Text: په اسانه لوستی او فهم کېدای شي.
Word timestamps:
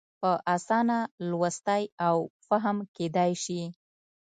په 0.21 0.31
اسانه 0.55 0.99
لوستی 1.29 1.83
او 2.07 2.15
فهم 2.47 2.77
کېدای 2.95 3.31
شي. 3.43 3.61